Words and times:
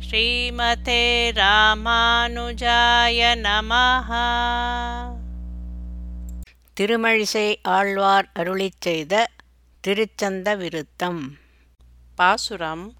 ஸ்ரீமதே 0.00 1.32
ராமானுஜாய 1.32 3.20
நமஹ. 3.36 4.10
திருமழிசை 6.80 7.56
ஆழ்வார் 7.62 8.28
அருளிச் 8.38 8.80
செய்த 8.80 9.28
திருச்சந்த 9.86 10.56
விருத்தம் 10.56 11.38
பாசுரம் 12.14 12.94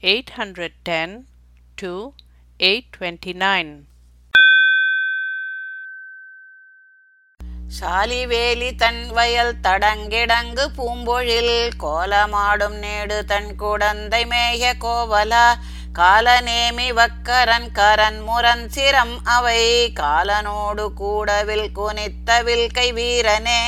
eight 0.00 0.32
hundred 0.36 0.78
ten 0.82 1.26
to 1.74 2.10
eight 2.58 2.90
twenty 2.98 3.32
nine. 3.34 3.72
சாலிவேலி 7.80 8.74
தன் 8.74 9.10
வயல் 9.10 9.54
தடங்கிடங்கு 9.62 10.64
பூம்பொழில் 10.76 11.70
கோலமாடும் 11.78 12.78
நேடு 12.78 13.24
தன் 13.24 13.56
குடந்தை 13.56 14.24
மேய 14.26 14.74
கோவலா 14.78 15.54
காலநேமி 15.98 16.86
வக்கரன் 16.90 17.66
கரன் 17.74 18.20
முரன் 18.26 18.68
சிரம் 18.74 19.16
அவை. 19.24 19.92
காலனோடு 20.00 20.92
கூடவில் 20.94 21.72
குனித்தவில் 21.72 22.66
கை 22.72 22.92
வீரனே 22.92 23.62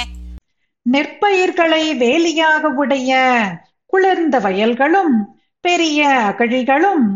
நெற்பயிர்களை 0.93 1.85
வேலியாக 1.97 2.63
உடைய 2.75 3.41
குளிர்ந்த 3.87 4.39
வயல்களும் 4.39 5.15
பெரிய 5.61 6.09
அகழிகளும் 6.09 7.07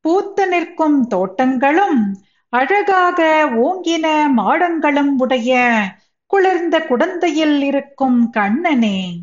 பூத்து 0.00 0.48
நிற்கும் 0.48 1.06
தோட்டங்களும் 1.06 2.22
அழகாக 2.48 3.48
ஓங்கின 3.56 4.06
மாடங்களும் 4.36 5.14
உடைய 5.18 5.80
குளிர்ந்த 6.26 6.80
குடந்தையில் 6.80 7.62
இருக்கும் 7.62 8.30
கண்ணனே. 8.30 9.20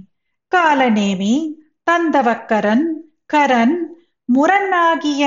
காலநேமி 0.56 1.54
தந்தவக்கரன் 1.92 2.86
கரன் 3.34 3.76
முரணாகிய 4.30 5.24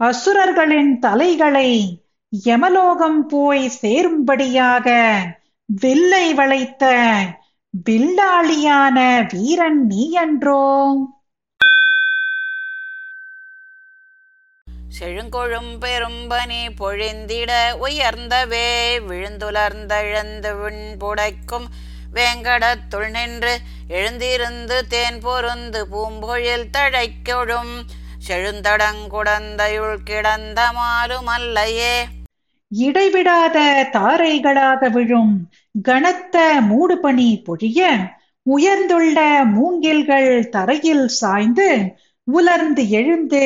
அசுரர்களின் 0.00 0.92
தலைகளை 0.98 1.70
யமலோகம் 2.32 3.22
போய் 3.26 3.64
சேரும்படியாக 3.80 4.88
வில்லை 5.68 6.26
வளைத்த 6.34 6.84
வில்லாளியான 7.86 8.98
வீரன் 9.32 9.80
நீயன்றோ 9.86 10.62
செழுங்கொழும் 14.92 15.72
பெரும்பனி 15.80 16.62
பொழிந்திட 16.78 17.50
உயர்ந்தவே 17.80 18.66
விழுந்துலர்ந்தெழுந்து 19.08 20.50
விண்புடைக்கும் 20.60 21.68
வேங்கடத்துள் 22.12 23.10
நின்று 23.10 23.52
எழுந்திருந்து 23.92 24.78
தேன் 24.88 25.20
பொருந்து 25.22 25.80
பூம்பொழில் 25.92 26.70
தழைக்கொழும் 26.70 27.74
செழுந்தடங்குடந்தையுள் 28.30 29.96
கிடந்த 30.04 30.60
மாலுமல்லையே 30.76 31.94
இடைவிடாத 32.68 33.88
தாரைகளாக 33.92 34.90
விழும் 34.90 35.50
கனத்த 35.82 36.60
மூடுபனி 36.60 37.42
பொழிய 37.42 38.08
உயர்ந்துள்ள 38.42 39.44
மூங்கில்கள் 39.44 40.48
தரையில் 40.48 41.08
சாய்ந்து 41.08 41.94
உலர்ந்து 42.24 42.88
எழுந்து 42.90 43.44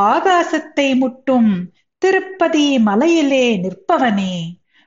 ஆகாசத்தை 0.00 0.96
முட்டும் 0.96 1.72
திருப்பதி 1.98 2.78
மலையிலே 2.78 3.60
நிற்பவனே. 3.60 4.34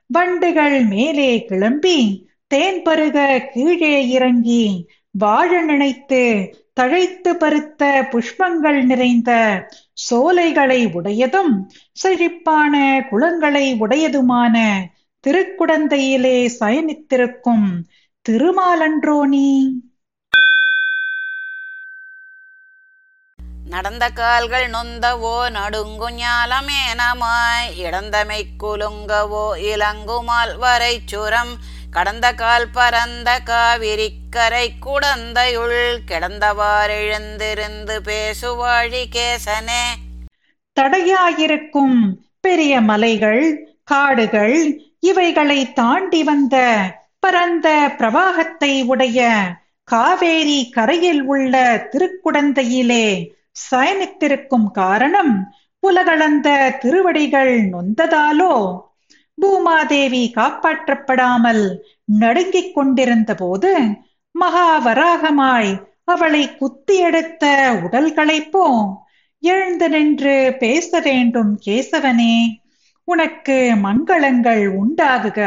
வண்டுகள் 0.07 0.85
மேலே 0.85 1.45
கிளம்பி 1.45 2.27
தேன் 2.47 2.81
பருக 2.83 3.39
கீழே 3.53 4.07
இறங்கி 4.07 4.87
வாழ 5.11 5.61
நினைத்து 5.61 6.53
தழைத்து 6.77 7.31
பருத்த 7.37 7.81
புஷ்பங்கள் 8.11 8.79
நிறைந்த 8.83 9.31
சோலைகளை 10.01 10.79
உடையதும் 10.93 11.53
செழிப்பான 11.93 12.73
குளங்களை 13.11 13.65
உடையதுமான 13.79 14.55
திருக்குடந்தையிலே 15.23 16.37
சயனித்திருக்கும் 16.59 17.67
திருமாலன்றோ 18.25 19.19
நீ? 19.27 19.47
நடந்த 23.69 24.05
கால்கள் 24.09 24.67
நொந்தவோ 24.67 25.33
நடுங்குஞாலமேனமாய் 25.55 26.45
இடந்தமை 27.79 28.39
குலுங்கவோ 28.57 29.45
இலங்குமால் 29.65 30.55
வரை 30.57 30.93
சுரம் 31.05 31.53
கடந்த 31.91 32.33
கால் 32.33 32.67
பரந்த 32.69 33.39
காவிரிக்கரை 33.45 34.69
குடந்தையுள் 34.85 35.97
கிடந்தவாறெழுந்திருந்து 36.07 37.97
பேசுவாழி 38.03 39.07
கேசனே. 39.15 39.83
தடையாயிருக்கும் 40.79 42.13
பெரிய 42.39 42.81
மலைகள் 42.81 43.69
காடுகள் 43.83 44.81
இவைகளை 44.99 45.73
தாண்டி 45.73 46.23
வந்த 46.23 46.81
பரந்த 47.19 47.95
பிரவாகத்தை 47.97 48.85
உடைய 48.85 49.49
காவேரி 49.83 50.69
கரையில் 50.69 51.23
உள்ள 51.23 51.87
திருக்குடந்தையிலே 51.91 53.29
சயனித்திருக்கும் 53.71 54.71
காரணம் 54.71 55.53
உலகளந்த 55.79 56.77
திருவடிகள் 56.79 57.69
நொந்ததாலோ? 57.69 58.85
பூமாதேவி 59.37 60.21
காப்பாற்றப்படாமல் 60.35 61.63
நடுங்கிக் 62.05 62.75
கொண்டிருந்த 62.75 63.35
போது 63.35 63.71
மகாவராகமாய் 64.35 65.71
அவளை 66.03 66.43
குத்தியெடுத்த 66.59 67.43
உடல்களைப்போ 67.85 68.65
எழுந்து 69.43 69.89
நின்று 69.89 70.55
பேச 70.59 70.99
வேண்டும் 70.99 71.59
கேசவனே 71.65 72.35
உனக்கு 73.07 73.57
மங்களங்கள் 73.83 74.63
உண்டாகுக. 74.81 75.39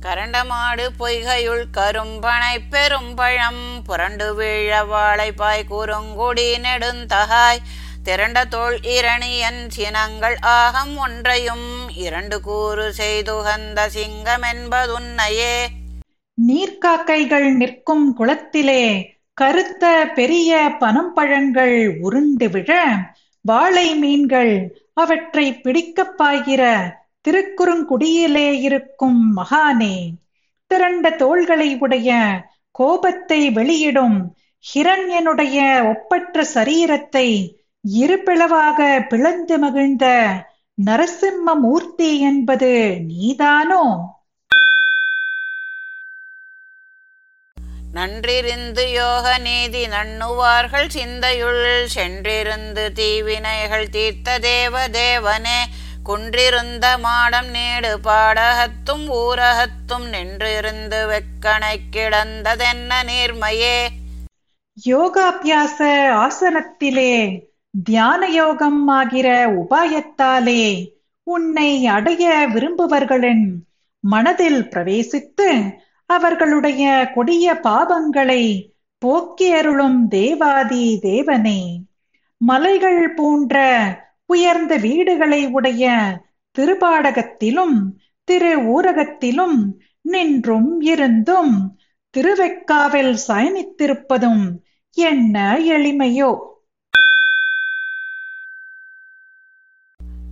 கரண்டமாடு 0.00 0.86
பொய்கையுள் 0.98 1.62
கரும்பனை 1.72 2.54
பெரும்பழம் 2.70 3.62
புரண்டு 3.84 4.26
வீழ 4.38 4.70
வாழைப்பாய் 4.84 5.62
குறுங்குடி 5.68 6.48
நெடுந்தகாய். 6.58 7.62
திரண்ட 8.04 8.38
தோல் 8.46 8.76
இரணியன் 8.94 9.62
சினங்கள் 9.68 10.36
ஆகம் 10.56 10.94
ஒன்றையும் 10.96 11.68
இரண்டு 11.98 12.36
கூறு 12.40 12.86
செய்துகந்த 12.98 13.80
சிங்கம் 13.88 14.44
என்பதுன்னையே 14.50 15.54
நீர்க்காக்கைகள் 16.38 17.48
நிற்கும் 17.54 18.06
குளத்திலே 18.18 18.82
கருத்த 19.36 19.84
பெரிய 20.14 20.50
பனம்பழங்கள் 20.80 21.76
உருண்டு 22.00 22.48
விழ 22.48 22.70
வாழை 23.44 23.88
மீன்கள் 23.94 24.54
அவற்றை 24.94 25.46
பிடிக்கப் 25.62 26.14
பாய்கிற 26.18 26.62
திருக்குறுங்குடியிலே 27.24 28.48
இருக்கும் 28.60 29.20
மகானே 29.36 29.96
திரண்ட 30.70 31.10
தோள்களை 31.16 31.68
உடைய 31.78 32.10
கோபத்தை 32.74 33.40
வெளியிடும் 33.50 34.16
ஹிரண்யனுடைய 34.64 35.58
ஒப்பற்ற 35.90 36.44
சரீரத்தை 36.54 37.28
இருபிளவாக 37.92 39.08
பிளந்து 39.08 39.58
மகிழ்ந்த 39.58 40.06
நரசிம்ம 40.84 41.54
மூர்த்தி 41.60 42.20
என்பது 42.20 42.98
நீதானோ? 43.06 44.12
நன்றிருந்து 47.94 48.90
யோக 48.90 49.38
நீதி 49.38 49.86
நண்ணுவார்கள் 49.86 50.88
சிந்தையுள் 50.94 51.86
சென்றிருந்து 51.94 52.92
தீவினைகள் 52.92 53.88
தீர்த்த 53.88 54.38
தேவ 54.38 54.88
தேவனே. 54.88 55.60
குன்றிருந்த 56.02 56.98
மாடம் 56.98 57.54
நேடு 57.54 57.94
பாடகத்தும் 58.04 59.12
ஊரகத்தும் 59.12 60.08
நின்றிருந்து 60.12 61.06
வெக்கனை 61.06 61.76
கிடந்ததென்ன 61.90 63.02
நீர்மையே? 63.02 63.86
யோகாபியாச 64.86 65.78
ஆசனத்திலே 66.14 67.52
தியான 67.82 68.28
யோகம் 68.28 68.88
ஆகிற 68.88 69.48
உபாயத்தாலே 69.48 70.86
உன்னை 71.22 71.86
அடைய 71.86 72.48
விரும்புவர்களின் 72.54 73.54
மனதில் 74.00 74.62
பிரவேசித்து 74.62 75.74
அவர்களுடைய 76.06 77.10
கொடிய 77.14 77.54
பாவங்களை 77.62 78.68
போக்கி 78.98 79.52
அருளும் 79.52 80.08
தேவாதி 80.08 80.98
தேவனே. 81.02 81.76
மலைகள் 82.36 83.14
போன்ற 83.14 83.82
உயர்ந்த 84.26 84.76
வீடுகளை 84.76 85.46
உடைய 85.46 86.00
திருபாடகத்திலும் 86.58 87.76
திரு 88.24 88.60
ஊரகத்திலும் 88.60 89.72
நின்றும் 90.00 90.80
இருந்தும் 90.80 91.78
திருவெக்காவில் 92.16 93.16
சயனித்திருப்பதும் 93.28 94.50
என்ன 94.92 95.58
எளிமையோ? 95.58 96.52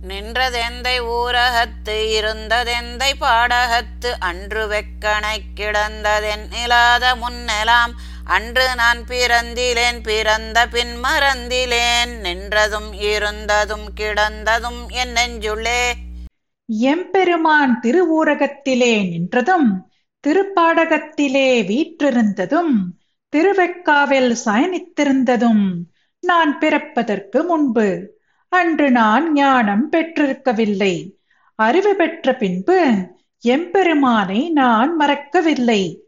நின்றதெந்தை 0.07 0.95
ஊரகத்து 1.11 1.95
இருந்ததெந்தை 2.17 3.11
பாடகத்து 3.19 4.09
அன்று 4.19 4.67
வெக்கனை 4.67 5.37
கிடந்ததென் 5.55 6.53
இல்லாத 6.63 7.15
முன்னெலாம் 7.15 7.93
அன்று 8.25 8.75
நான் 8.75 9.01
பிறந்திலேன் 9.07 10.01
பிறந்த 10.01 10.67
பின் 10.67 11.03
மறந்திலேன் 11.03 12.13
நின்றதும் 12.23 12.93
இருந்ததும் 13.09 13.87
கிடந்ததும் 13.99 14.89
என் 14.93 15.11
நெஞ்சுள்ளே. 15.11 15.81
எம்பெருமான் 16.69 17.79
திருவூரகத்திலே 17.83 18.93
நின்றதும் 19.03 19.69
திருப்பாடகத்திலே 20.23 21.49
வீற்றிருந்ததும் 21.63 22.75
திருவெக்காவில் 23.33 24.35
சயனித்திருந்ததும் 24.45 25.65
நான் 26.23 26.59
பிறப்பதற்கு 26.59 27.43
முன்பு 27.43 27.87
அன்று 28.53 28.91
நான் 28.91 29.33
ஞானம் 29.33 29.91
பெற்றிருக்கவில்லை. 29.91 31.11
அறிவு 31.55 31.95
பெற்ற 31.95 32.35
பின்பு 32.35 33.09
எம்பெருமானை 33.39 34.49
நான் 34.49 34.95
மறக்கவில்லை. 34.95 35.99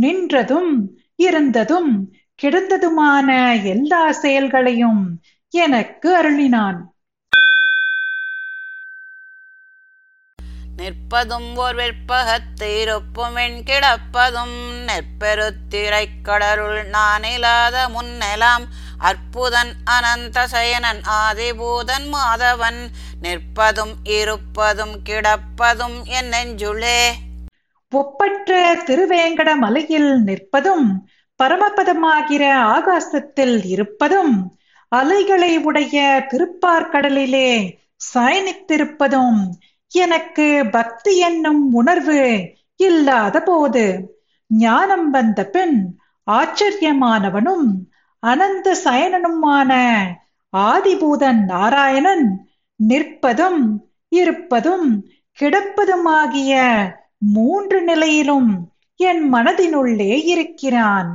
நின்றதும் 0.00 0.88
இருந்ததும் 1.14 2.14
கிடந்ததுமான 2.42 3.54
எல்லா 3.62 4.12
செயல்களையும் 4.12 5.20
எனக்கு 5.50 6.08
அருளினான். 6.16 6.78
நிற்பதும் 10.76 11.56
ஓர் 11.56 11.74
வெற்பகத்து 11.74 12.80
இருப்பும் 12.80 13.62
கிடப்பதும் 13.62 14.86
நெற்பெருத்திரைக் 14.86 16.22
கடலுள் 16.22 16.90
நானிலாத 16.90 17.88
முன்னெலாம் 17.88 18.64
அற்புதன் 19.02 19.72
அனந்த 19.84 20.46
சயனன் 20.52 21.02
ஆதிபூதன் 21.18 22.06
மாதவன் 22.14 22.80
நிற்பதும் 23.22 23.94
இருப்பதும் 24.10 25.02
கிடப்பதும் 25.02 26.04
என் 26.10 26.30
நெஞ்சுளே. 26.32 27.00
ஒப்பற்ற 27.92 28.50
திருவேங்கட 28.86 29.56
மலையில் 29.56 30.24
நிற்பதும் 30.24 30.86
பரமபதமாகிற 31.40 32.42
ஆகாசத்தில் 32.74 33.64
இருப்பதும் 33.64 34.34
அலைகளை 34.92 35.58
உடைய 35.58 35.98
திருப்பார்கடலிலே 36.30 37.50
சயனித்திருப்பதும் 38.14 39.40
எனக்கு 39.92 40.46
பக்தி 40.70 41.18
என்னும் 41.18 41.72
உணர்வு 41.72 42.20
இல்லாத 42.76 43.40
போது 43.40 43.84
ஞானம் 44.50 45.10
வந்த 45.10 45.44
பின் 45.46 45.76
ஆச்சரியமானவனும் 46.26 47.66
அனந்த 48.22 48.74
சயனனுமான 48.84 49.72
ஆதிபூதன் 50.52 51.44
நாராயணன் 51.44 52.26
நிற்பதும் 52.80 53.62
இருப்பதும் 54.08 54.88
கிடப்பதுமாகிய 55.38 56.52
மூன்று 57.18 57.82
நிலையிலும் 57.82 58.50
என் 58.96 59.34
மனதினுள்ளே 59.34 60.24
இருக்கிறான். 60.24 61.10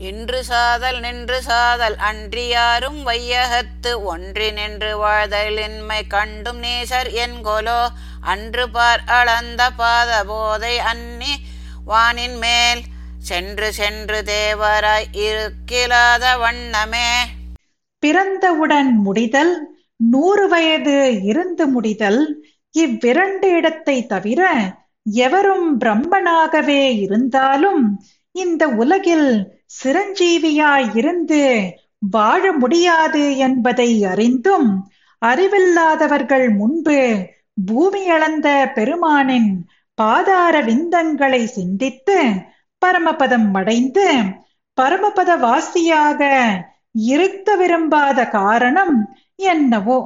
இன்று 0.00 0.42
சாதல் 0.42 1.00
நின்று 1.00 1.42
சாதல் 1.42 1.96
அன்றி 1.96 2.46
யாரும் 2.46 3.02
வையகத்து 3.04 4.02
ஒன்றி 4.02 4.52
நின்று 4.52 4.96
வாழ்தலின்மை 4.96 6.06
கண்டும் 6.06 6.58
நேசர் 6.58 7.10
என்கொலோ 7.14 7.80
அன்று 8.20 8.70
பார் 8.70 9.04
அளந்த 9.08 9.70
பாத 9.70 10.24
போதை 10.24 10.78
அன்னி 10.78 11.34
வானின் 11.84 12.36
மேல் 12.36 12.82
சென்று 13.24 13.68
சென்று 13.72 14.18
தேவராய் 14.28 15.08
இருக்கிலாத 15.24 16.24
வண்ணமே. 16.38 17.08
பிறந்தவுடன் 18.02 18.90
முடிதல் 19.02 19.54
நூறு 20.10 20.44
வயது 20.48 20.96
இருந்து 21.24 21.64
முடிதல் 21.66 22.22
இவ்விரண்டு 22.74 23.48
இடத்தை 23.56 23.96
தவிர 24.06 24.40
எவரும் 25.06 25.68
பிரம்மனாகவே 25.78 26.82
இருந்தாலும் 26.96 27.82
இந்த 28.34 28.64
உலகில் 28.76 29.28
சிரஞ்சீவியாய் 29.78 30.88
இருந்து 30.94 31.40
வாழ 32.08 32.52
முடியாது 32.52 33.24
என்பதை 33.38 33.90
அறிந்தும் 34.04 34.68
அறிவில்லாதவர்கள் 35.22 36.46
முன்பு 36.56 36.98
பூமி 37.66 38.02
அளந்த 38.08 38.48
பெருமானின் 38.74 39.50
பாதார 39.98 40.54
விந்தங்களை 40.60 41.42
சிந்தித்து 41.50 42.18
பரமபதம் 42.84 43.54
அடைந்து 43.54 44.06
பரமபத 44.78 45.36
வாசியாக 45.36 46.20
இருக்க 47.08 47.56
விரும்பாத 47.56 48.28
காரணம் 48.28 48.96
என்னவோ? 49.46 49.98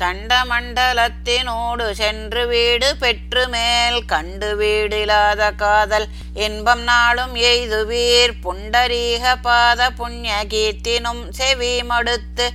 சண்டமண்டலத்தினோடு 0.00 1.90
சென்று 1.90 2.46
வீடு 2.46 2.96
பெற்று 2.96 3.48
மேல் 3.48 4.06
கண்டு 4.06 4.54
வீடில்லாத 4.56 5.54
காதல் 5.54 6.06
இன்பம் 6.34 6.82
நாளும் 6.82 7.34
எய்துவீர் 7.42 8.32
புண்டரீக 8.42 9.36
பாத 9.42 9.90
புண்ணிய 9.90 10.44
கீர்த்தினும் 10.44 11.30
செவி 11.30 11.82
மடுத்து 11.82 12.46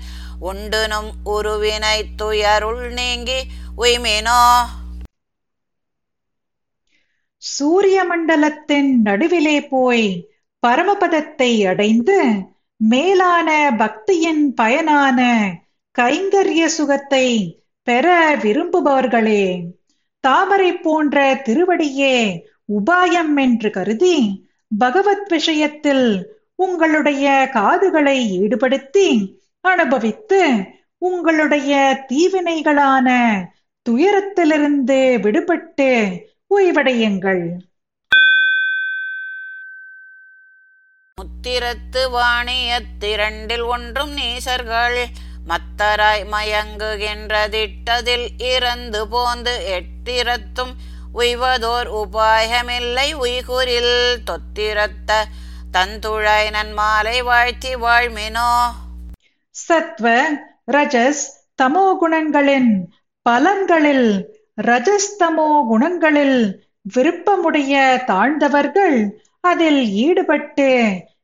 உண்டுனும் 0.42 1.12
உருவினை 1.26 1.98
துயருள் 2.16 2.90
நீங்கி 2.94 3.40
உய்மினோ? 3.78 4.42
சூரிய 7.46 7.98
மண்டலத்தின் 8.04 8.92
நடுவிலே 9.04 9.58
போய் 9.68 10.08
பரமபதத்தை 10.64 11.52
அடைந்து 11.66 12.18
மேலான 12.82 13.50
பக்தியின் 13.78 14.44
பயனான 14.54 15.20
கைங்கரிய 15.96 16.64
சுகத்தை 16.70 17.28
பெற 17.88 18.08
விரும்புபவர்களே 18.44 19.46
தாமரை 20.24 20.72
போன்ற 20.78 21.18
திருவடியே 21.46 22.18
உபாயம் 22.74 23.36
என்று 23.38 23.70
கருதி 23.70 24.16
பகவத் 24.72 25.28
விஷயத்தில் 25.30 26.08
உங்களுடைய 26.60 27.26
காதுகளை 27.54 28.20
ஈடுபடுத்தி 28.40 29.08
அனுபவித்து 29.64 30.42
உங்களுடைய 31.02 31.72
தீவினைகளான 32.10 33.08
துயரத்திலிருந்து 33.86 35.00
விடுபட்டு 35.18 35.90
ஓய்வடையுங்கள் 36.50 37.52
முத்திரத்து 41.16 42.10
வாணியத்திரண்டில் 42.10 43.66
ஒன்றும் 43.66 44.18
நீசர்கள். 44.18 45.06
மத்தராய் 45.48 46.24
மயங்குகின்றதிட்டதில் 46.32 48.28
இறந்து 48.38 49.08
போந்து 49.08 49.82
எட்டிரத்தும் 49.82 50.74
உய்வதோர் 51.14 51.90
உபாயமில்லை 51.92 53.16
உய்குரில். 53.16 54.18
தொத்திரத்த 54.26 55.24
தந்துழாய் 55.74 56.50
நன்மாலை 56.50 57.24
வாழ்த்தி 57.24 57.76
வாழ்மினோ. 57.76 58.72
சத்வ 59.68 60.22
ரஜஸ் 60.72 61.24
தமோ 61.62 61.96
குணங்களின் 62.02 62.86
பலன்களில் 63.30 64.35
ரஜஸ்தமோ 64.58 65.50
குணங்களில் 65.70 66.40
விருப்பமுடைய 66.96 67.74
தாழ்ந்தவர்கள் 68.06 68.98
அதில் 69.40 69.82
ஈடுபட்டு 69.86 70.70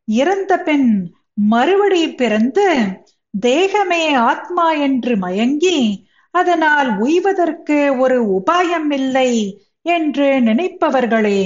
இறந்த 0.06 0.60
பின் 0.60 1.16
மறுபடி 1.34 2.16
பிறந்து 2.16 2.68
தேகமே 3.42 4.14
ஆத்மா 4.14 4.72
என்று 4.72 5.18
மயங்கி 5.18 6.10
அதனால் 6.34 6.98
உய்வதற்கு 6.98 7.98
ஒரு 7.98 8.18
உபாயம் 8.40 8.92
இல்லை 8.92 9.32
என்று 9.82 10.28
நினைப்பவர்களே. 10.40 11.44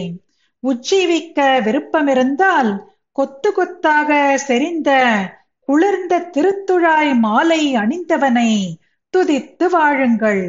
உஜ்ஜீவிக்க 0.64 1.40
விருப்பமிருந்தால் 1.62 2.72
கொத்து 3.12 3.52
கொத்தாக 3.52 4.38
செறிந்த 4.38 4.92
குளிர்ந்த 5.66 6.30
திருத்துழாய் 6.34 7.14
மாலை 7.20 7.76
அணிந்தவனை 7.76 8.52
துதித்து 9.14 9.70
வாழுங்கள். 9.70 10.44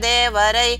தேவரை 0.00 0.70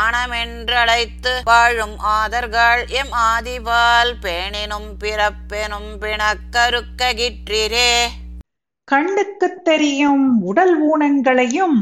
ஆணமென்றழைத்து 0.00 1.32
வாழும் 1.44 1.98
ஆதர்கள் 1.98 2.86
எம் 2.88 3.12
ஆதிபால் 3.26 4.12
பேணினும் 4.22 4.90
பிறப்பெனும் 5.00 5.90
பிணக்கருக்ககிற்றிரே 6.00 7.92
கண்ணுக்குத் 8.88 9.64
தெரியும் 9.64 10.40
உடல் 10.42 10.76
ஊனங்களையும் 10.90 11.78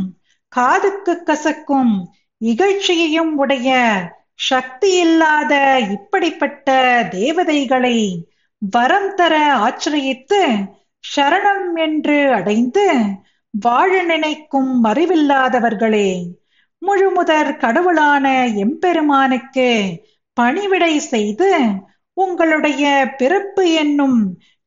காதுக்கு 0.49 1.23
கசக்கும் 1.27 1.95
இகழ்ச்சியையும் 2.41 3.33
உடைய 3.37 3.69
சக்தி 4.35 4.93
இல்லாத 4.97 5.53
இப்படிப்பட்ட 5.91 6.69
தேவதைகளை 7.11 7.97
வரம் 8.63 9.15
தர 9.15 9.35
ஆச்சரியித்து 9.59 10.41
சரணம் 11.05 11.77
என்று 11.77 12.33
அடைந்து 12.33 12.85
வாழ 13.51 14.03
நினைக்கும் 14.03 14.85
அறிவில்லாதவர்களே 14.85 16.11
முழுமுதற் 16.83 17.57
கடவுளான 17.57 18.27
எம்பெருமானுக்கு 18.57 19.71
பணிவிடை 20.37 20.97
செய்து 21.07 21.51
உங்களுடைய 22.17 22.85
பிறப்பு 23.17 23.73
என்னும் 23.73 24.19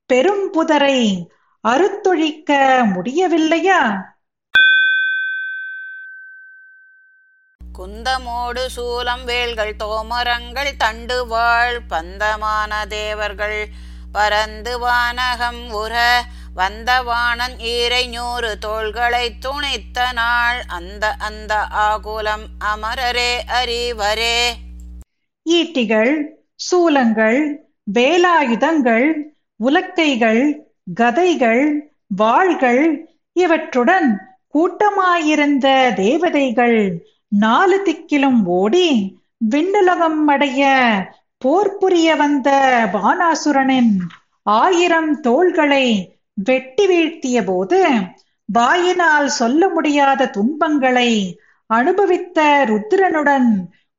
பெரும் 0.09 0.50
புதரை 0.53 1.00
அறுத்தொழிக்க 1.63 2.51
முடியவில்லையா? 2.95 3.81
குந்தமோடு 7.79 8.65
சூலம் 8.75 9.23
வேல்கள் 9.25 9.75
தோமரங்கள் 9.79 10.77
தண்டு 10.77 11.27
வாழ் 11.27 11.81
பந்தமான 11.87 12.85
தேவர்கள். 12.85 13.67
பரந்து 14.13 14.79
வானகம் 14.79 15.71
உற 15.71 16.23
வந்தவானன் 16.55 17.57
ஈரை 17.57 18.07
நூறு 18.07 18.57
தோள்களை 18.57 19.35
துணித்த 19.41 20.13
நாள் 20.13 20.61
அந்த 20.67 21.15
அந்த 21.19 21.55
ஆகுலம் 21.63 22.45
அமரரே 22.59 23.33
அறிவரே. 23.47 24.49
ஈட்டிகள் 25.49 26.25
சூலங்கள் 26.55 27.55
வேலாயுதங்கள் 27.93 29.13
உலக்கைகள் 29.63 30.55
கதைகள் 30.95 31.91
வாள்கள் 32.07 33.09
இவற்றுடன் 33.33 34.37
கூட்டமாயிருந்த 34.47 35.93
தேவதைகள். 35.95 37.07
நாலு 37.39 37.81
திக்கிலும் 37.85 38.45
ஓடி 38.45 39.17
விண்ணுலகம் 39.49 40.27
அடைய 40.27 40.61
போர் 41.37 41.77
புரிய 41.77 42.15
வந்த 42.15 42.49
பானாசுரனின் 42.93 43.99
ஆயிரம் 44.43 45.19
தோள்களை 45.19 46.15
வெட்டி 46.33 46.87
வீழ்த்திய 46.87 47.43
போது 47.43 47.89
வாயினால் 48.45 49.29
சொல்ல 49.29 49.69
முடியாத 49.69 50.29
துன்பங்களை 50.29 51.39
அனுபவித்த 51.65 52.65
ருத்ரனுடன் 52.69 53.49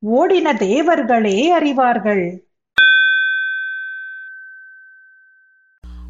ஓடின 0.07 0.57
தேவர்களே 0.57 1.51
அறிவார்கள். 1.51 2.45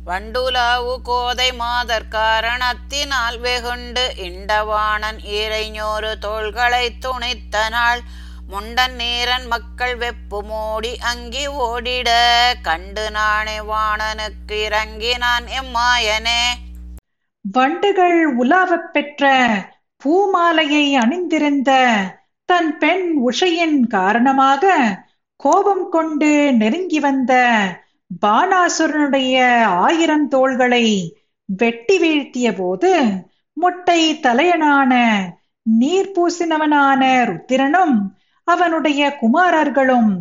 வண்டுலாவு 0.06 1.02
கோதை 1.02 1.52
மாதர் 1.52 2.08
காரணத்தினால் 2.08 3.38
வெகுண்டு 3.38 4.14
இண்டவாணன் 4.16 5.18
இறைஞோரு 5.24 6.18
தோள்களை 6.18 6.96
துணித்த 7.06 7.70
நாள் 7.70 8.00
முண்டன் 8.48 8.96
நீரன் 8.96 9.46
மக்கள் 9.46 9.98
வெப்பு 9.98 10.42
மூடி 10.42 10.98
அங்கி 10.98 11.48
ஓடிட 11.48 12.08
கண்டு 12.62 13.10
நானே 13.10 13.58
வாணனுக்கு 13.58 14.62
இறங்கினான் 14.62 15.44
எம்மாயனே. 15.44 16.42
வண்டுகள் 17.40 18.26
உலாவப் 18.36 18.92
பெற்ற 18.92 19.46
பூமாலையை 20.04 20.94
அணிந்திருந்த 20.94 21.70
தன் 22.44 22.78
பெண் 22.78 23.20
உஷையின் 23.28 23.86
காரணமாக 23.86 24.72
கோபம் 25.36 25.88
கொண்டு 25.90 26.52
நெருங்கி 26.52 27.00
வந்த 27.00 27.32
பானாசுரனுடைய 28.10 29.36
ஆயிரம் 29.64 30.28
தோள்களை 30.28 31.16
வெட்டி 31.44 31.98
வீழ்த்திய 31.98 32.54
போது 32.54 32.92
முட்டை 33.52 34.20
தலையனான 34.20 34.92
நீர் 35.62 36.12
பூசினவனான 36.14 37.02
ருத்திரனும் 37.24 37.96
அவனுடைய 38.44 39.16
குமாரர்களும் 39.20 40.12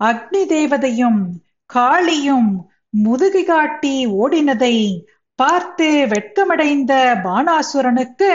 அக்னி 0.00 0.42
தேவதையும் 0.46 1.22
காளியும் 1.66 2.50
முதுகு 2.90 3.44
காட்டி 3.44 4.06
ஓடினதை 4.06 4.76
பார்த்து 5.34 6.06
வெட்கமடைந்த 6.08 6.92
பானாசுரனுக்கு 7.24 8.30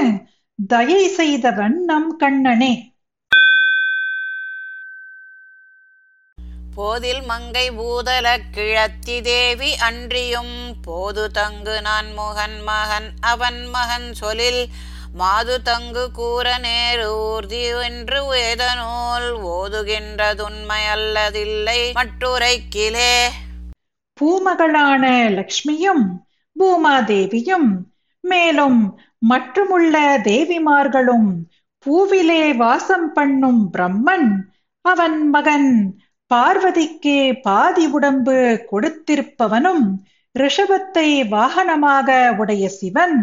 தயை 0.67 1.07
செய்தவன் 1.07 1.83
நம் 1.83 2.15
கண்ணனே. 2.15 2.96
போதில் 6.77 7.21
மங்கை 7.25 7.65
பூதல 7.75 8.27
கிழத்தி 8.55 9.15
தேவி 9.23 9.69
அன்றியும் 9.85 10.55
போது 10.85 11.23
தங்கு 11.33 11.75
நான் 11.81 12.09
முகன் 12.13 12.59
மகன் 12.67 13.09
அவன் 13.25 13.61
மகன் 13.71 14.07
சொலில் 14.19 14.61
மாது 15.13 15.55
தங்கு 15.63 16.03
கூற 16.11 16.47
நேரு 16.63 17.07
ஊர்தி 17.23 17.61
என்று 17.83 18.19
வேதநூல் 18.27 19.29
ஓதுகின்றதுண்மை 19.51 20.81
அல்லதில்லை 20.93 21.79
மட்டுரைக்கிலே 21.97 23.13
பூமகளான 24.17 25.03
லக்ஷ்மியும் 25.35 26.05
பூமாதேவியும் 26.55 27.69
மேலும் 28.23 28.79
மற்றுமுள்ள 29.23 29.95
தேவிமார்களும் 30.27 31.29
பூவிலே 31.85 32.43
வாசம் 32.57 33.09
பண்ணும் 33.13 33.63
பிரம்மன் 33.73 34.29
அவன் 34.85 35.19
மகன் 35.29 35.69
பார்வதிக்கு 36.33 37.41
பாதி 37.41 37.85
உடம்பு 37.87 38.67
கொடுத்திருப்பவனும் 38.71 39.83
ரிஷபத்தை 40.39 41.09
வாகனமாக 41.31 42.37
உடைய 42.37 42.69
சிவன் 42.69 43.17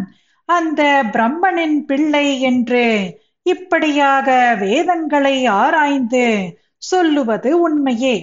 அந்த 0.45 1.03
பிரம்மனின் 1.13 1.79
பிள்ளை 1.87 2.41
என்று 2.41 2.85
இப்படியாக 3.43 4.57
வேதங்களை 4.61 5.47
ஆராய்ந்து 5.47 6.25
சொல்லுவது 6.77 7.61
உண்மையே. 7.61 8.17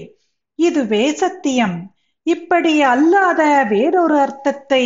இதுவே 0.56 1.12
சத்தியம். 1.14 1.94
இப்படி 2.24 2.82
அல்லாத 2.82 3.66
வேறொரு 3.70 4.18
அர்த்தத்தை 4.20 4.86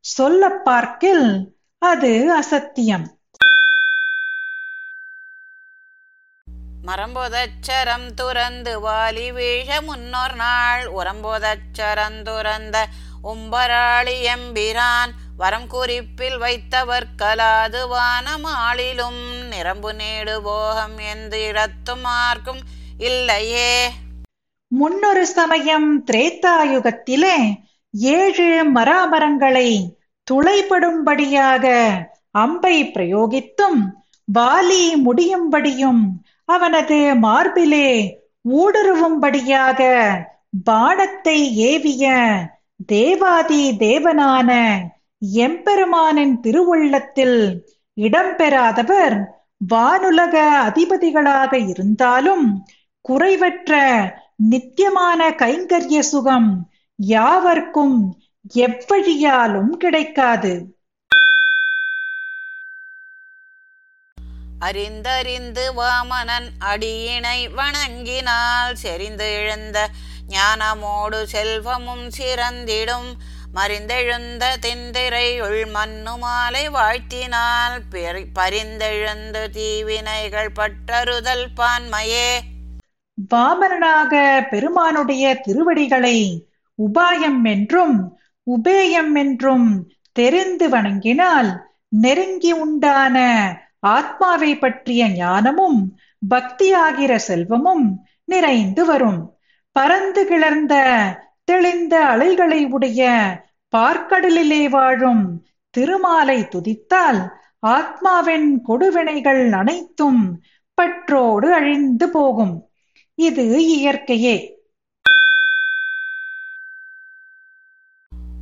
சொல்ல 0.00 0.50
பார்க்கில் 0.50 1.54
அது 1.78 2.34
அசத்தியம். 2.34 3.06
மரம்போதச்சரம் 6.86 8.14
துறந்து 8.14 8.88
வாலி 8.88 9.32
வீழ 9.32 9.80
முன்னோர் 9.80 10.34
நாள். 10.34 10.82
உரம்போதச்சரம் 10.84 12.22
துறந்த 12.22 12.86
உம்பராளி 13.24 14.16
எம்பிரான். 14.34 15.12
வரம் 15.36 15.66
குறிப்பில் 15.66 16.38
வைத்தவர் 16.40 17.06
கலாது 17.18 17.80
வானமாளிலும் 17.88 19.46
நிரம்பு 19.48 19.92
நேடு 19.92 20.40
போகம் 20.42 20.98
என்று 20.98 21.46
இடத்தும் 21.46 22.00
மார்க்கும் 22.00 22.60
இல்லையே. 22.98 23.90
முன்னொரு 24.68 25.26
சமயம் 25.26 26.04
திரேத்தாயுகத்திலே 26.04 27.36
ஏழு 27.92 28.72
மராமரங்களை 28.74 29.86
துளைபடும்படியாக 30.30 31.64
அம்பை 32.30 32.84
பிரயோகித்தும் 32.84 33.80
வாலி 34.34 34.84
முடியும்படியும் 35.04 36.23
அவனது 36.44 37.14
மார்பிலே 37.14 37.88
ஊடுருவும்படியாக 38.44 39.80
பானத்தை 40.66 41.38
ஏவிய 41.56 42.04
தேவாதி 42.86 43.76
தேவனான 43.78 44.50
எம்பெருமானின் 45.36 46.40
திருவுள்ளத்தில் 46.40 47.38
இடம்பெறாதவர் 47.96 49.16
வானுலக 49.74 50.34
அதிபதிகளாக 50.68 51.68
இருந்தாலும் 51.68 52.64
குறைவற்ற 53.08 53.72
நித்தியமான 54.36 55.30
கைங்கரிய 55.30 55.98
சுகம் 55.98 56.68
யாவர்க்கும் 56.98 57.96
எவ்வழியாலும் 58.54 59.72
கிடைக்காது. 59.76 60.73
அறிந்தறிந்து 64.64 65.72
வாமனன் 65.76 66.48
அடியினை 66.60 67.50
வணங்கினால் 67.54 68.74
செறிந்து 68.74 69.32
எழுந்த 69.32 69.88
ஞானமோடு 70.28 71.22
செல்வமும் 71.22 72.08
சிறந்திடும். 72.18 73.12
மறிந்தெழுந்த 73.54 74.44
தென்திரையுள் 74.60 75.70
மண்ணு 75.70 76.16
மாலை 76.16 76.68
வாழ்த்தினால் 76.68 77.80
பெரி- 77.90 78.26
பரிந்தெழுந்து 78.38 79.50
தீவினைகள் 79.50 80.52
பற்றறுதல் 80.56 81.46
பான்மையே. 81.56 82.40
வாமனனாக 83.34 84.42
பெருமானுடைய 84.48 85.34
திருவடிகளை 85.34 86.48
உபாயம் 86.74 87.44
என்றும் 87.44 88.18
உபேயம் 88.50 89.14
என்றும் 89.14 89.92
தெரிந்து 90.12 90.68
வணங்கினால் 90.68 91.60
நெருங்கி 91.88 92.52
உண்டான 92.52 93.18
ஆத்மாவை 93.84 94.58
பற்றிய 94.58 95.08
ஞானமும் 95.08 95.98
பக்தியாகிற 96.34 97.16
செல்வமும் 97.16 98.06
நிறைந்து 98.24 98.84
வரும். 98.84 99.36
பரந்து 99.72 100.26
கிளர்ந்த 100.26 100.74
தெளிந்த 101.44 102.06
அலைகளை 102.06 102.64
உடைய 102.64 103.10
பார்க்கடலிலே 103.76 104.68
வாழும் 104.68 105.46
திருமாலை 105.70 106.40
துதித்தால் 106.42 107.28
ஆத்மாவின் 107.66 108.60
கொடுவினைகள் 108.62 109.52
அனைத்தும் 109.52 110.42
பற்றோடு 110.74 111.52
அழிந்து 111.52 112.08
போகும். 112.08 112.68
இது 113.14 113.44
இயற்கையே. 113.76 114.52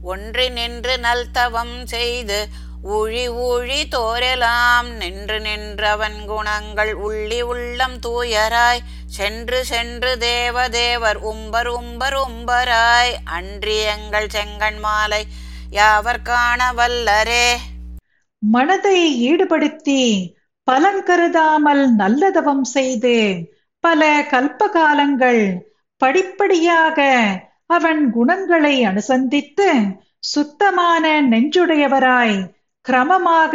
ஒன்றி 0.03 0.49
நின்று 0.49 0.99
நல்தவம் 0.99 1.87
செய்து 1.87 2.49
ஊழி 2.91 3.29
ஊழி 3.29 3.81
தோரெலாம் 3.91 4.89
நின்று 4.99 5.41
நின்றவன் 5.41 6.25
குணங்கள் 6.27 6.91
உள்ளி 6.95 7.41
உள்ளம் 7.41 7.95
தூயராய். 8.07 8.81
சென்று 9.07 9.65
சென்று 9.65 10.19
தேவ 10.19 10.69
தேவர் 10.69 11.17
உம்பர் 11.17 11.67
உம்பர் 11.67 12.15
உம்பராய். 12.15 13.13
அன்றி 13.25 13.77
எங்கள் 13.77 14.27
செங்கன் 14.27 14.79
மாலை 14.81 15.23
யாவர் 15.71 16.23
காண 16.23 16.73
வல்லரே? 16.73 17.47
மனதை 18.39 18.99
ஈடுபடுத்தி 19.31 20.03
பலன் 20.65 21.03
கருதாமல் 21.03 21.85
நல்லதவம் 21.95 22.65
செய்து 22.77 23.17
பல 23.81 24.27
கல்ப 24.31 24.69
காலங்கள் 24.69 25.73
படிப்படியாக 25.97 27.07
அவன் 27.67 28.11
குணங்களை 28.11 28.87
அனுசந்தித்து 28.87 29.69
சுத்தமான 30.19 31.23
நெஞ்சுடையவராய் 31.23 32.37
கிரமமாக 32.85 33.55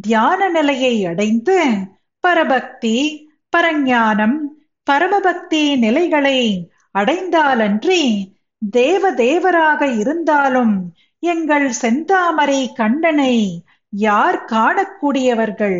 தியான 0.00 0.48
நிலையை 0.48 1.06
அடைந்து 1.06 1.56
பரபக்தி 2.24 2.96
பரஞானம் 3.52 4.36
பரமபக்தி 4.86 5.76
நிலைகளை 5.76 6.40
அடைந்தாலன்றி 6.92 8.02
தேவ 8.72 9.12
தேவராக 9.12 9.86
இருந்தாலும் 9.94 10.74
எங்கள் 11.22 11.68
செந்தாமரை 11.82 12.72
கண்ணனை 12.74 13.34
யார் 13.92 14.44
காணக்கூடியவர்கள்? 14.44 15.78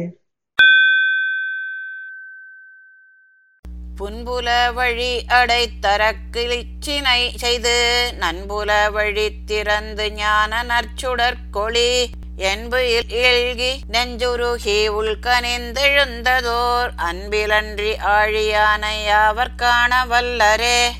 புன்புல 3.96 4.48
வழி 4.72 5.12
அடைத்தரக்கிளிச்சினை 5.28 7.20
செய்து 7.36 7.74
நன்புல 8.20 8.90
வழி 8.90 9.44
திறந்து 9.44 10.10
ஞான 10.12 10.62
நற்சுடற்கொளி 10.62 11.90
என்பு 12.36 12.90
இல்கி 12.90 13.84
நெஞ்சுருகி 13.92 14.88
உள்கனிந்தெழுந்ததோர் 14.88 16.96
அன்பிலன்றி 16.96 17.96
ஆழியானை 18.02 19.08
அவர் 19.08 19.54
காண 19.54 20.04
வல்லரே. 20.04 20.90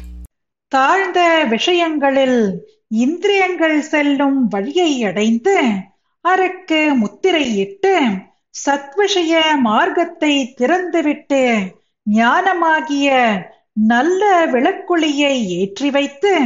தாழ்ந்த 0.69 1.45
விஷயங்களில் 1.45 2.63
இந்திரியங்கள் 2.89 3.81
செல்லும் 3.81 4.49
வழியை 4.49 5.05
அடைந்து 5.05 5.87
அறக்கு 6.21 6.95
முத்திரையிட்டு 6.95 8.27
சத்விஷய 8.67 9.57
மார்க்கத்தை 9.57 10.55
திறந்துவிட்டு 10.61 11.71
ஞானமாகிய 12.11 13.39
நல்ல 13.73 14.47
விளக்குளியை 14.47 15.49
ஏற்றி 15.49 15.91
வைத்து 15.91 16.41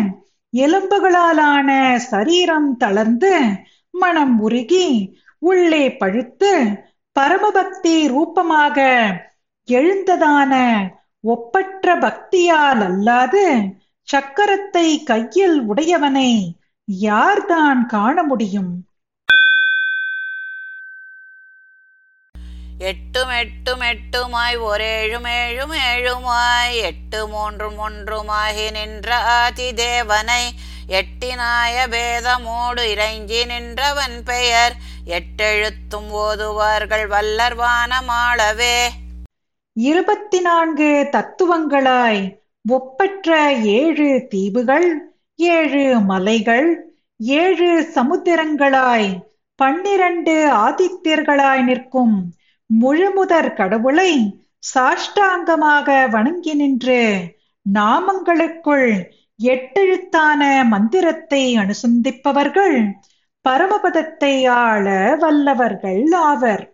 எலும்புகளாலான 0.53 1.99
சரீரம் 1.99 2.77
தளர்ந்து 2.77 3.63
மனம் 3.95 4.41
உருகி 4.41 4.87
உள்ளே 5.39 5.97
பழுத்து 5.97 6.53
பரமபக்தி 7.17 8.07
ரூபமாக 8.09 8.79
எழுந்ததான 9.69 10.53
ஒப்பற்ற 11.25 11.97
பக்தியால் 11.99 12.81
அல்லாது 12.81 13.45
சக்கரத்தை 14.09 15.05
கையில் 15.05 15.69
உடையவனை 15.69 16.31
யார்தான் 16.85 17.87
காண 17.87 18.23
முடியும்? 18.23 18.73
எட்டும் 22.79 23.29
எட்டும் 23.29 23.81
எட்டுமாய் 23.81 24.57
ஒரேழும் 24.57 25.27
ஏழும் 25.27 25.75
ஏழுமாய் 25.89 26.77
எட்டு 26.81 27.29
மூன்றும் 27.29 27.79
ஒன்றுமாகி 27.79 28.71
நின்ற 28.71 29.17
ஆதி 29.17 29.73
தேவனை 29.75 30.53
எட்டினாய 30.89 31.89
பேதமோடு 31.89 32.83
இறைஞ்சி 32.85 33.47
நின்றவன் 33.47 34.23
பெயர். 34.25 34.75
எட்டெழுத்தும் 35.07 36.11
ஓதுவார்கள் 36.11 37.07
வல்லர்வான 37.07 38.01
மாளவே 38.09 38.89
இருபத்தி 39.73 40.41
நான்கு 40.41 41.09
தத்துவங்களாய் 41.13 42.39
ஒப்பற்ற 42.69 43.53
ஏழு 43.53 44.27
தீவுகள் 44.29 45.13
ஏழு 45.35 46.01
மலைகள் 46.01 46.93
ஏழு 47.21 47.91
சமுத்திரங்களாய் 47.95 49.23
பன்னிரண்டு 49.57 50.47
ஆதித்யர்களாய் 50.47 51.63
நிற்கும் 51.63 52.35
முழுமுதற் 52.71 53.55
கடவுளை 53.55 54.13
சாஷ்டாங்கமாக 54.75 56.11
வணங்கி 56.11 56.55
நின்று 56.55 57.01
நாமங்களுக்குள் 57.67 58.91
எட்டெழுத்தான 59.41 60.41
மந்திரத்தை 60.65 61.43
அனுசந்திப்பவர்கள் 61.59 62.77
பரமபதத்தை 63.45 64.35
ஆள 64.49 65.17
வல்லவர்கள் 65.21 66.13
ஆவர். 66.13 66.65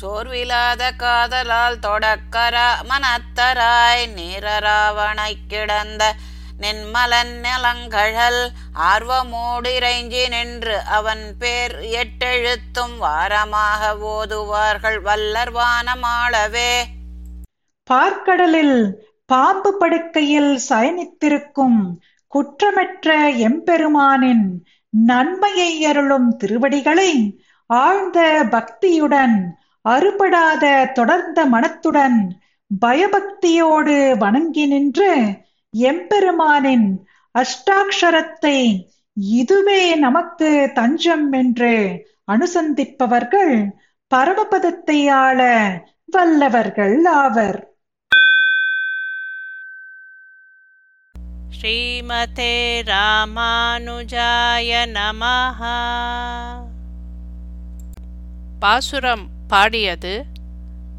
சோர்விலாத 0.00 0.82
காதலால் 0.96 1.78
தொடக்கரா 1.78 2.68
மனத்தராய் 2.88 4.04
நீரராவணை 4.16 5.32
கிடந்த 5.48 6.02
நென்மலன் 6.58 7.40
நிலங்கழல் 7.40 8.50
ஆர்வமோடு 8.74 9.70
இறைஞ்சி 9.78 10.28
நின்று 10.28 10.80
அவன் 10.82 11.34
பேர் 11.38 11.78
எட்டெழுத்தும் 11.80 12.96
வாரமாக 13.00 13.96
ஓதுவார்கள் 14.00 15.00
வல்லர் 15.02 15.52
வானமாளவே. 15.52 16.72
பார்க்கடலில் 17.90 18.98
பாம்பு 19.26 19.78
படுக்கையில் 19.78 20.60
சயனித்திருக்கும் 20.68 21.98
குற்றமற்ற 22.28 23.28
எம்பெருமானின் 23.28 24.62
நன்மையை 24.90 25.84
அருளும் 25.84 26.36
திருவடிகளை 26.36 27.40
ஆழ்ந்த 27.66 28.46
பக்தியுடன் 28.50 29.36
அறுபடாத 29.88 30.92
தொடர்ந்த 30.92 31.46
மனத்துடன் 31.46 32.40
பயபக்தியோடு 32.84 34.16
வணங்கி 34.18 34.66
நின்று 34.66 35.40
எம்பெருமானின் 35.78 37.06
அஷ்டாட்சரத்தை 37.38 38.88
இதுவே 39.14 39.94
நமக்கு 39.94 40.70
தஞ்சம் 40.74 41.32
என்று 41.32 42.04
அனுசந்திப்பவர்கள் 42.32 43.70
பரமபதத்தை 44.14 45.10
ஆள 45.10 45.40
வல்லவர்கள் 46.06 47.04
ஆவர். 47.04 47.72
ஸ்ரீமதே 51.60 52.82
ராமானுஜாய 52.86 54.70
நமஹ. 54.92 55.60
பாசுரம் 58.58 59.28
பாடியது 59.48 60.24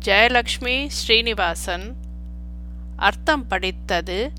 ஜெயலக்ஷ்மி 0.06 0.88
ஸ்ரீனிவாசன். 0.88 1.96
அர்த்தம் 2.98 3.48
படித்தது 3.48 4.32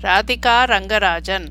ராதிகா 0.00 0.54
ரங்கராஜன் 0.64 1.46